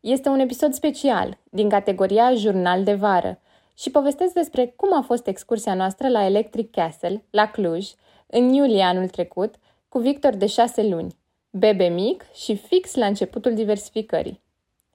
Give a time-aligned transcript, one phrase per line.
[0.00, 3.40] este un episod special din categoria Jurnal de vară
[3.74, 7.90] și povestesc despre cum a fost excursia noastră la Electric Castle, la Cluj,
[8.26, 9.54] în iulie anul trecut,
[9.88, 11.16] cu Victor de șase luni,
[11.50, 14.42] bebe mic și fix la începutul diversificării.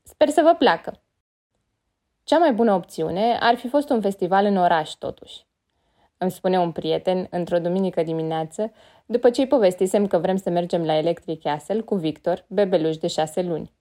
[0.03, 1.02] Sper să vă placă!
[2.23, 5.45] Cea mai bună opțiune ar fi fost un festival în oraș, totuși.
[6.17, 8.72] Îmi spune un prieten într-o duminică dimineață,
[9.06, 13.08] după ce îi povestisem că vrem să mergem la Electric Castle cu Victor, bebeluș de
[13.08, 13.72] șase luni.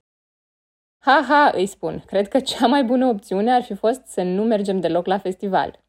[0.99, 4.43] Ha, ha, îi spun, cred că cea mai bună opțiune ar fi fost să nu
[4.43, 5.83] mergem deloc la festival.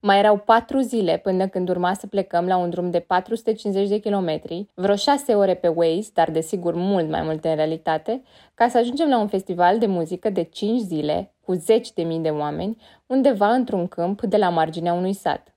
[0.00, 3.98] Mai erau patru zile până când urma să plecăm la un drum de 450 de
[3.98, 8.22] kilometri, vreo șase ore pe Waze, dar desigur mult mai multe în realitate,
[8.54, 12.18] ca să ajungem la un festival de muzică de 5 zile, cu zeci de mii
[12.18, 15.54] de oameni, undeva într-un câmp de la marginea unui sat.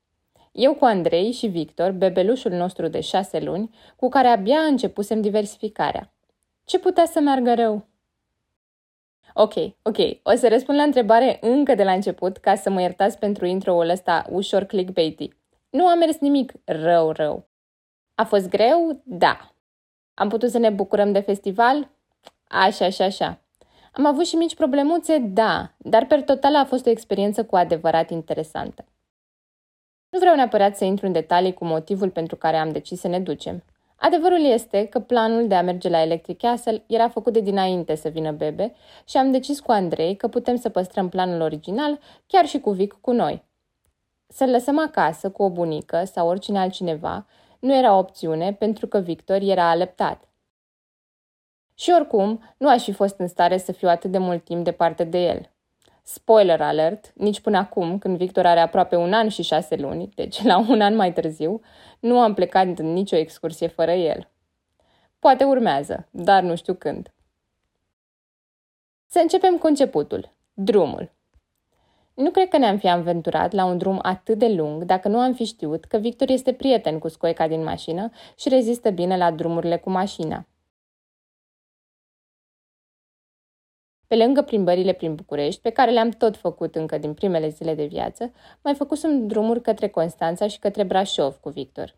[0.51, 6.13] Eu cu Andrei și Victor, bebelușul nostru de șase luni, cu care abia începusem diversificarea.
[6.65, 7.85] Ce putea să meargă rău?
[9.33, 9.97] Ok, ok.
[10.23, 13.89] O să răspund la întrebare încă de la început, ca să mă iertați pentru intro-ul
[13.89, 15.29] ăsta ușor clickbaity.
[15.69, 17.47] Nu a mers nimic rău, rău.
[18.15, 19.01] A fost greu?
[19.03, 19.53] Da.
[20.13, 21.89] Am putut să ne bucurăm de festival?
[22.47, 23.41] Așa, așa, așa.
[23.93, 25.17] Am avut și mici problemuțe?
[25.17, 28.85] Da, dar per total a fost o experiență cu adevărat interesantă.
[30.09, 33.19] Nu vreau neapărat să intru în detalii cu motivul pentru care am decis să ne
[33.19, 33.63] ducem.
[34.03, 38.09] Adevărul este că planul de a merge la Electric Castle era făcut de dinainte să
[38.09, 38.73] vină bebe
[39.05, 42.97] și am decis cu Andrei că putem să păstrăm planul original chiar și cu Vic
[43.01, 43.43] cu noi.
[44.27, 47.25] Să-l lăsăm acasă cu o bunică sau oricine altcineva
[47.59, 50.29] nu era opțiune pentru că Victor era alăptat.
[51.73, 55.03] Și oricum, nu aș fi fost în stare să fiu atât de mult timp departe
[55.03, 55.50] de el.
[56.13, 60.43] Spoiler alert, nici până acum, când Victor are aproape un an și șase luni, deci
[60.43, 61.61] la un an mai târziu,
[61.99, 64.29] nu am plecat în nicio excursie fără el.
[65.19, 67.13] Poate urmează, dar nu știu când.
[69.05, 71.11] Să începem cu începutul, drumul.
[72.13, 75.33] Nu cred că ne-am fi aventurat la un drum atât de lung dacă nu am
[75.33, 79.77] fi știut că Victor este prieten cu scoica din mașină și rezistă bine la drumurile
[79.77, 80.45] cu mașina.
[84.11, 87.85] Pe lângă plimbările prin București, pe care le-am tot făcut încă din primele zile de
[87.85, 88.31] viață,
[88.63, 91.95] mai făcusem drumuri către Constanța și către Brașov cu Victor.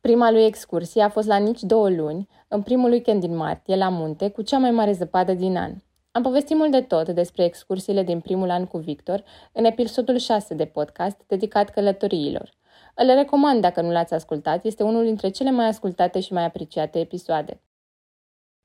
[0.00, 3.88] Prima lui excursie a fost la nici două luni, în primul weekend din martie, la
[3.88, 5.72] munte, cu cea mai mare zăpadă din an.
[6.10, 10.54] Am povestit mult de tot despre excursiile din primul an cu Victor în episodul 6
[10.54, 12.54] de podcast dedicat călătoriilor.
[12.94, 16.98] Îl recomand dacă nu l-ați ascultat, este unul dintre cele mai ascultate și mai apreciate
[16.98, 17.60] episoade.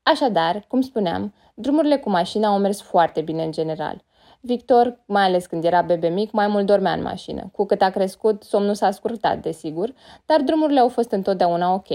[0.04, 4.04] Așadar, cum spuneam, drumurile cu mașina au mers foarte bine în general.
[4.42, 7.50] Victor, mai ales când era bebe mic, mai mult dormea în mașină.
[7.52, 9.94] Cu cât a crescut, somnul s-a scurtat, desigur,
[10.26, 11.88] dar drumurile au fost întotdeauna ok.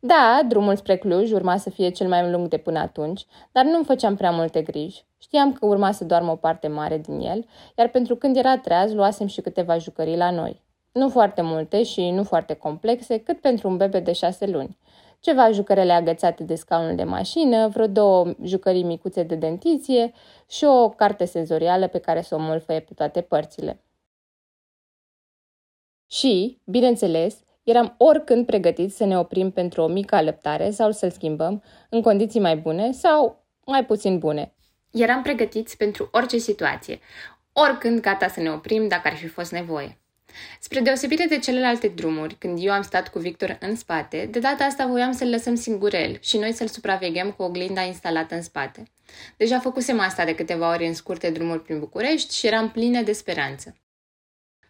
[0.00, 3.84] Da, drumul spre Cluj urma să fie cel mai lung de până atunci, dar nu-mi
[3.84, 5.04] făceam prea multe griji.
[5.18, 7.46] Știam că urma să doarmă o parte mare din el,
[7.76, 10.62] iar pentru când era treaz, luasem și câteva jucării la noi.
[10.92, 14.78] Nu foarte multe și nu foarte complexe, cât pentru un bebe de șase luni
[15.24, 20.12] ceva jucărele agățate de scaunul de mașină, vreo două jucării micuțe de dentiție
[20.48, 23.80] și o carte senzorială pe care să o mâlfăie pe toate părțile.
[26.06, 31.62] Și, bineînțeles, eram oricând pregătiți să ne oprim pentru o mică alăptare sau să-l schimbăm
[31.88, 34.54] în condiții mai bune sau mai puțin bune.
[34.90, 36.98] Eram pregătiți pentru orice situație,
[37.52, 39.98] oricând gata să ne oprim dacă ar fi fost nevoie.
[40.60, 44.64] Spre deosebire de celelalte drumuri, când eu am stat cu Victor în spate, de data
[44.64, 48.82] asta voiam să-l lăsăm singurel și noi să-l supraveghem cu oglinda instalată în spate.
[49.36, 53.12] Deja făcusem asta de câteva ori în scurte drumuri prin București și eram plină de
[53.12, 53.76] speranță.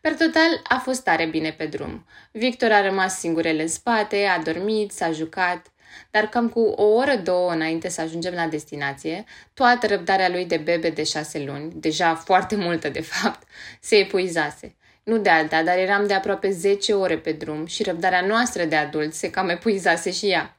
[0.01, 2.07] Per total, a fost tare bine pe drum.
[2.33, 5.73] Victor a rămas singurel în spate, a dormit, s-a jucat.
[6.11, 9.25] dar cam cu o oră, două înainte să ajungem la destinație,
[9.55, 13.49] toată răbdarea lui de bebe de șase luni, deja foarte multă de fapt,
[13.81, 14.77] se epuizase.
[15.05, 18.77] Nu de alta, dar eram de aproape 10 ore pe drum și răbdarea noastră de
[18.77, 20.57] adult se cam epuizase și ea.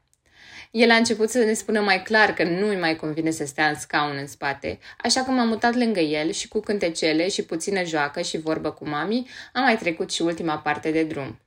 [0.71, 3.67] El a început să ne spună mai clar că nu îi mai convine să stea
[3.67, 7.83] în scaun în spate, așa că m-am mutat lângă el și cu cântecele și puțină
[7.83, 11.39] joacă și vorbă cu mami, am mai trecut și ultima parte de drum.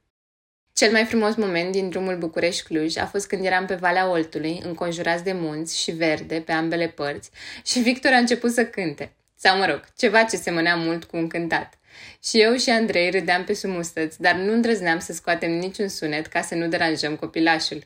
[0.72, 5.24] Cel mai frumos moment din drumul București-Cluj a fost când eram pe Valea Oltului, înconjurați
[5.24, 7.30] de munți și verde pe ambele părți,
[7.64, 9.12] și Victor a început să cânte.
[9.40, 11.78] Sau mă rog, ceva ce semănea mult cu un cântat.
[12.24, 16.42] Și eu și Andrei râdeam pe sumustăți, dar nu îndrăzneam să scoatem niciun sunet ca
[16.42, 17.82] să nu deranjăm copilașul.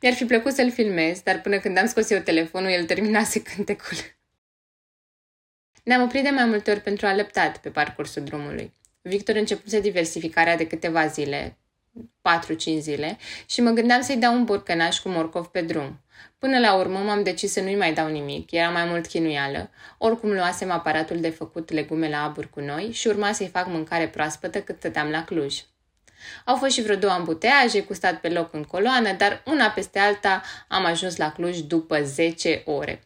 [0.00, 3.96] Mi-ar fi plăcut să-l filmez, dar până când am scos eu telefonul, el terminase cântecul.
[5.82, 8.72] Ne-am oprit de mai multe ori pentru alăptat pe parcursul drumului.
[9.02, 11.56] Victor începuse diversificarea de câteva zile,
[11.96, 16.00] 4-5 zile, și mă gândeam să-i dau un borcănaș cu morcov pe drum.
[16.38, 20.32] Până la urmă m-am decis să nu-i mai dau nimic, era mai mult chinuială, oricum
[20.32, 24.60] luasem aparatul de făcut legume la abur cu noi și urma să-i fac mâncare proaspătă
[24.60, 25.62] cât stăteam la Cluj.
[26.44, 29.98] Au fost și vreo două ambuteaje cu stat pe loc în coloană, dar una peste
[29.98, 33.02] alta am ajuns la Cluj după 10 ore.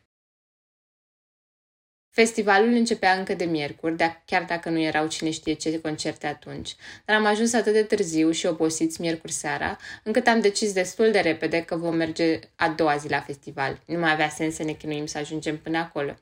[2.11, 6.77] Festivalul începea încă de miercuri, de chiar dacă nu erau cine știe ce concerte atunci,
[7.05, 11.21] dar am ajuns atât de târziu și obosiți miercuri seara, încât am decis destul de
[11.21, 13.83] repede că vom merge a doua zi la festival.
[13.87, 16.15] Nu mai avea sens să ne chinuim să ajungem până acolo.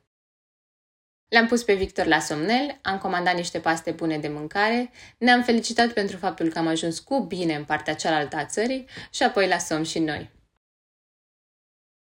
[1.28, 5.92] L-am pus pe Victor la somnel, am comandat niște paste bune de mâncare, ne-am felicitat
[5.92, 9.58] pentru faptul că am ajuns cu bine în partea cealaltă a țării și apoi la
[9.58, 10.30] somn și noi.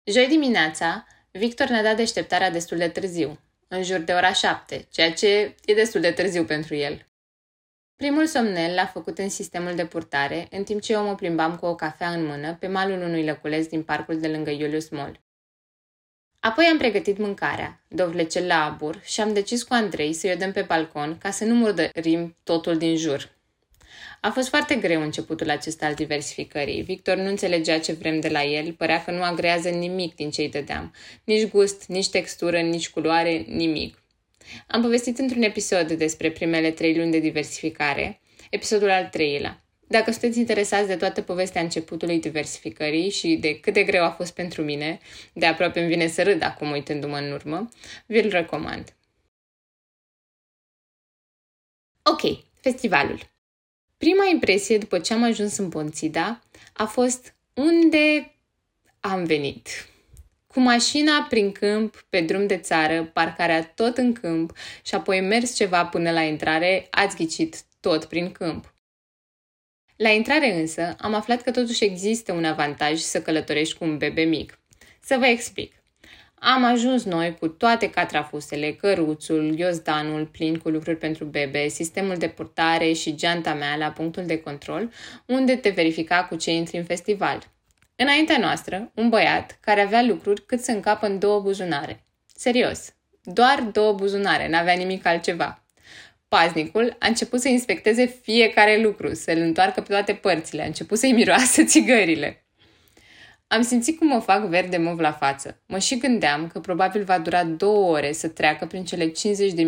[0.05, 5.13] Joi dimineața, Victor ne-a dat deșteptarea destul de târziu, în jur de ora șapte, ceea
[5.13, 7.07] ce e destul de târziu pentru el.
[7.97, 11.67] Primul somnel l-a făcut în sistemul de purtare, în timp ce eu mă plimbam cu
[11.67, 15.21] o cafea în mână pe malul unui lăculeț din parcul de lângă Julius Mall.
[16.41, 20.53] Apoi am pregătit mâncarea, dovlecel la abur și am decis cu Andrei să-i o dăm
[20.53, 23.36] pe balcon ca să nu murdărim totul din jur.
[24.21, 26.83] A fost foarte greu începutul acesta al diversificării.
[26.83, 30.43] Victor nu înțelegea ce vrem de la el, părea că nu agrează nimic din ce
[30.43, 30.95] îi dădeam.
[31.25, 34.03] Nici gust, nici textură, nici culoare, nimic.
[34.67, 38.21] Am povestit într-un episod despre primele trei luni de diversificare,
[38.51, 39.61] episodul al treilea.
[39.89, 44.35] Dacă sunteți interesați de toată povestea începutului diversificării și de cât de greu a fost
[44.35, 44.99] pentru mine,
[45.33, 47.69] de aproape îmi vine să râd acum uitându-mă în urmă,
[48.07, 48.97] vi-l recomand.
[52.03, 52.21] Ok,
[52.61, 53.36] festivalul.
[53.97, 58.35] Prima impresie după ce am ajuns în Ponțida a fost unde
[59.01, 59.69] am venit.
[60.47, 65.55] Cu mașina prin câmp, pe drum de țară, parcarea tot în câmp și apoi mers
[65.55, 68.75] ceva până la intrare, ați ghicit tot prin câmp.
[69.97, 74.23] La intrare însă, am aflat că totuși există un avantaj să călătorești cu un bebe
[74.23, 74.59] mic.
[75.01, 75.73] Să vă explic.
[76.39, 82.29] Am ajuns noi cu toate catrafusele, căruțul, ghiozdanul plin cu lucruri pentru bebe, sistemul de
[82.29, 84.93] purtare și geanta mea la punctul de control,
[85.27, 87.53] unde te verifica cu ce intri în festival.
[87.97, 92.05] Înaintea noastră, un băiat care avea lucruri cât să încapă în două buzunare.
[92.35, 95.65] Serios, doar două buzunare, n-avea nimic altceva.
[96.29, 101.13] Paznicul a început să inspecteze fiecare lucru, să-l întoarcă pe toate părțile, a început să-i
[101.13, 102.46] miroasă țigările.
[103.49, 105.61] Am simțit cum mă fac verde mov la față.
[105.67, 109.13] Mă și gândeam că probabil va dura două ore să treacă prin cele 50.000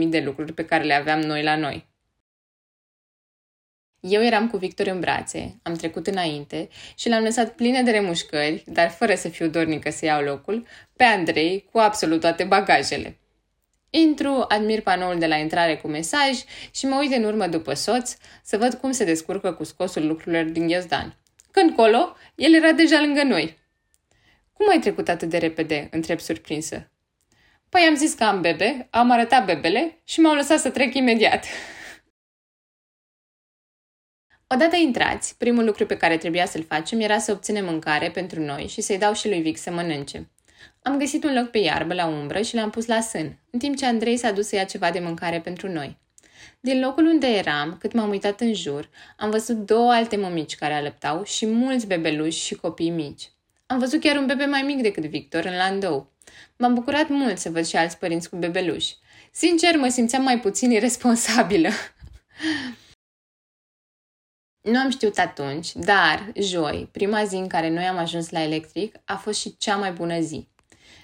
[0.08, 1.86] de lucruri pe care le aveam noi la noi.
[4.00, 8.62] Eu eram cu Victor în brațe, am trecut înainte și l-am lăsat pline de remușcări,
[8.66, 10.66] dar fără să fiu dornică să iau locul,
[10.96, 13.18] pe Andrei cu absolut toate bagajele.
[13.90, 18.16] Intru, admir panoul de la intrare cu mesaj și mă uit în urmă după soț
[18.42, 21.16] să văd cum se descurcă cu scosul lucrurilor din ghiozdan.
[21.50, 23.58] Când colo, el era deja lângă noi.
[24.58, 26.90] Cum ai trecut atât de repede?" întreb surprinsă.
[27.68, 31.44] Păi am zis că am bebe, am arătat bebele și m-au lăsat să trec imediat.
[34.54, 38.66] Odată intrați, primul lucru pe care trebuia să-l facem era să obținem mâncare pentru noi
[38.66, 40.30] și să-i dau și lui Vic să mănânce.
[40.82, 43.76] Am găsit un loc pe iarbă la umbră și l-am pus la sân, în timp
[43.76, 45.98] ce Andrei s-a dus să ia ceva de mâncare pentru noi.
[46.60, 50.74] Din locul unde eram, cât m-am uitat în jur, am văzut două alte mămici care
[50.74, 53.30] alăptau și mulți bebeluși și copii mici.
[53.70, 56.12] Am văzut chiar un bebe mai mic decât Victor în Landou.
[56.56, 58.96] M-am bucurat mult să văd și alți părinți cu bebeluși.
[59.32, 61.68] Sincer, mă simțeam mai puțin irresponsabilă.
[64.72, 68.96] nu am știut atunci, dar joi, prima zi în care noi am ajuns la electric,
[69.04, 70.48] a fost și cea mai bună zi.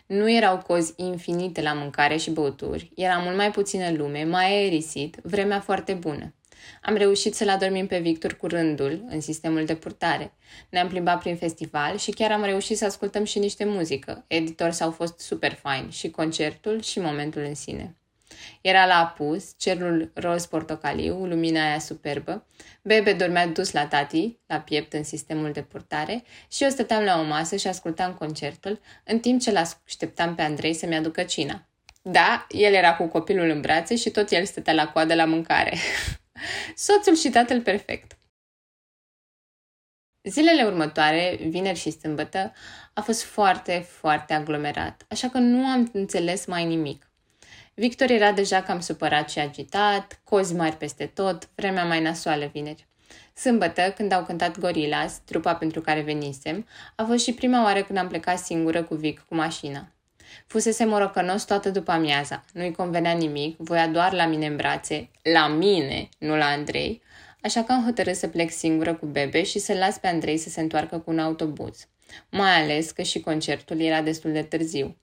[0.07, 5.17] Nu erau cozi infinite la mâncare și băuturi, era mult mai puțină lume, mai aerisit,
[5.23, 6.35] vremea foarte bună.
[6.83, 10.33] Am reușit să-l adormim pe Victor cu rândul în sistemul de purtare.
[10.71, 14.25] Ne-am plimbat prin festival și chiar am reușit să ascultăm și niște muzică.
[14.27, 17.97] Editori s-au fost super fine și concertul și momentul în sine.
[18.61, 22.47] Era la apus, cerul roz portocaliu, lumina aia superbă.
[22.83, 26.23] Bebe dormea dus la tati, la piept în sistemul de purtare
[26.53, 30.75] și eu stăteam la o masă și ascultam concertul, în timp ce l-așteptam pe Andrei
[30.75, 31.69] să-mi aducă cina.
[32.03, 35.77] Da, el era cu copilul în brațe și tot el stătea la coadă la mâncare.
[36.75, 38.19] Soțul și tatăl perfect.
[40.29, 42.53] Zilele următoare, vineri și sâmbătă,
[42.95, 47.11] a fost foarte, foarte aglomerat, așa că nu am înțeles mai nimic.
[47.75, 52.87] Victor era deja cam supărat și agitat, cozi mari peste tot, vremea mai nasoală vineri.
[53.35, 56.67] Sâmbătă, când au cântat Gorilas, trupa pentru care venisem,
[56.97, 59.89] a fost și prima oară când am plecat singură cu Vic cu mașina.
[60.47, 65.49] Fusese morocănos toată după amiaza, nu-i convenea nimic, voia doar la mine în brațe, la
[65.49, 67.03] mine, nu la Andrei,
[67.43, 70.49] așa că am hotărât să plec singură cu bebe și să las pe Andrei să
[70.49, 71.89] se întoarcă cu un autobuz,
[72.31, 74.97] mai ales că și concertul era destul de târziu.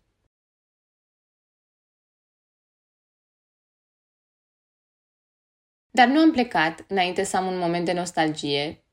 [5.92, 8.84] Dar nu am plecat înainte să am un moment de nostalgie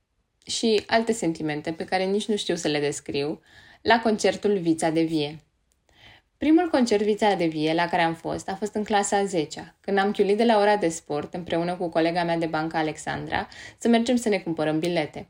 [0.47, 3.41] și alte sentimente pe care nici nu știu să le descriu
[3.83, 5.39] la concertul Vița de Vie.
[6.39, 9.75] Primul concert Vița de Vie la care am fost a fost în clasa a 10
[9.81, 13.49] când am chiulit de la ora de sport împreună cu colega mea de bancă Alexandra
[13.79, 15.29] să mergem să ne cumpărăm bilete.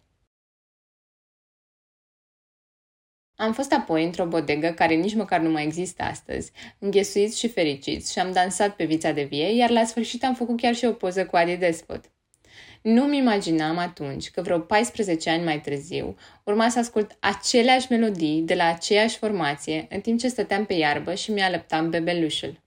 [3.41, 8.13] Am fost apoi într-o bodegă care nici măcar nu mai există astăzi, înghesuiți și fericiți
[8.13, 10.93] și am dansat pe vița de vie, iar la sfârșit am făcut chiar și o
[10.93, 12.05] poză cu Adi Despot.
[12.83, 18.55] Nu-mi imaginam atunci că vreo 14 ani mai târziu urma să ascult aceleași melodii de
[18.55, 22.61] la aceeași formație în timp ce stăteam pe iarbă și mi-alăptam bebelușul.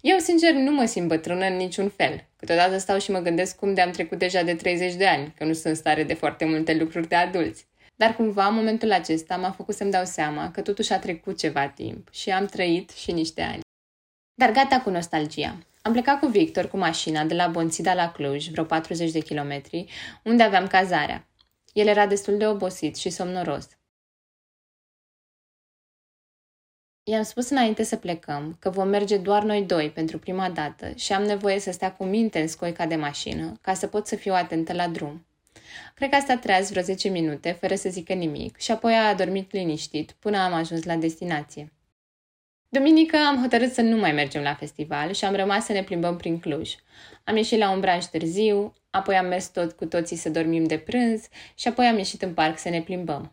[0.00, 2.28] Eu, sincer, nu mă simt bătrână în niciun fel.
[2.36, 5.52] Câteodată stau și mă gândesc cum de-am trecut deja de 30 de ani, că nu
[5.52, 7.68] sunt stare de foarte multe lucruri de adulți.
[8.00, 12.12] Dar cumva, momentul acesta m-a făcut să-mi dau seama că totuși a trecut ceva timp
[12.12, 13.60] și am trăit și niște ani.
[14.34, 15.58] Dar gata cu nostalgia.
[15.82, 19.86] Am plecat cu Victor cu mașina de la Bonțida la Cluj, vreo 40 de kilometri,
[20.24, 21.28] unde aveam cazarea.
[21.72, 23.68] El era destul de obosit și somnoros.
[27.02, 31.12] I-am spus înainte să plecăm că vom merge doar noi doi pentru prima dată și
[31.12, 34.34] am nevoie să stea cu minte în scoica de mașină ca să pot să fiu
[34.34, 35.24] atentă la drum.
[35.94, 39.08] Cred că a stat treaz vreo 10 minute, fără să zică nimic, și apoi a
[39.08, 41.72] adormit liniștit până am ajuns la destinație.
[42.68, 46.16] Duminică am hotărât să nu mai mergem la festival și am rămas să ne plimbăm
[46.16, 46.74] prin Cluj.
[47.24, 50.78] Am ieșit la un branș târziu, apoi am mers tot cu toții să dormim de
[50.78, 53.32] prânz și apoi am ieșit în parc să ne plimbăm.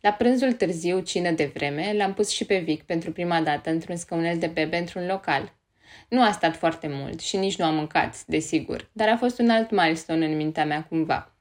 [0.00, 3.96] La prânzul târziu, cină de vreme, l-am pus și pe Vic pentru prima dată într-un
[3.96, 5.55] scaunel de bebe într-un local.
[6.08, 9.50] Nu a stat foarte mult și nici nu am mâncat, desigur, dar a fost un
[9.50, 11.34] alt milestone în mintea mea cumva.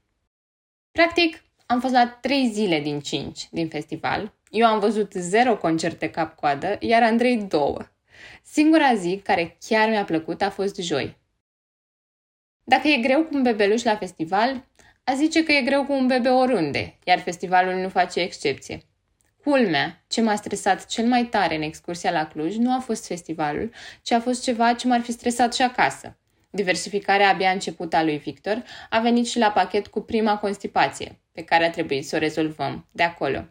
[0.92, 4.34] Practic, am fost la trei zile din cinci din festival.
[4.50, 7.88] Eu am văzut zero concerte cap-coadă, iar Andrei două.
[8.44, 11.18] Singura zi care chiar mi-a plăcut a fost joi.
[12.64, 14.66] Dacă e greu cu un bebeluș la festival,
[15.04, 18.82] a zice că e greu cu un bebe oriunde, iar festivalul nu face excepție.
[19.46, 23.74] Culmea, ce m-a stresat cel mai tare în excursia la Cluj nu a fost festivalul,
[24.02, 26.18] ci a fost ceva ce m-ar fi stresat și acasă.
[26.50, 31.44] Diversificarea abia începută a lui Victor a venit și la pachet cu prima constipație, pe
[31.44, 33.46] care a trebuit să o rezolvăm de acolo.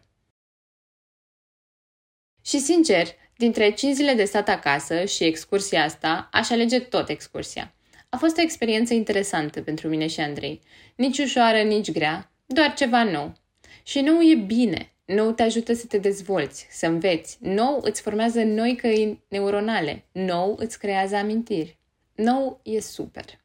[2.45, 7.73] Și sincer, dintre 5 zile de stat acasă și excursia asta, aș alege tot excursia.
[8.09, 10.61] A fost o experiență interesantă pentru mine și Andrei.
[10.95, 13.33] Nici ușoară, nici grea, doar ceva nou.
[13.83, 17.37] Și nou e bine, Nou te ajută să te dezvolți, să înveți.
[17.41, 20.05] Nou îți formează noi căi neuronale.
[20.11, 21.79] Nou îți creează amintiri.
[22.15, 23.43] Nou e super.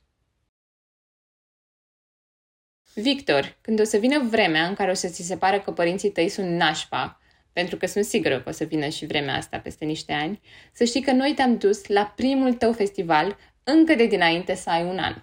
[2.95, 6.11] Victor, când o să vină vremea în care o să ți se pară că părinții
[6.11, 7.21] tăi sunt nașpa,
[7.53, 10.41] pentru că sunt sigură că o să vină și vremea asta peste niște ani,
[10.73, 14.85] să știi că noi te-am dus la primul tău festival încă de dinainte să ai
[14.85, 15.23] un an.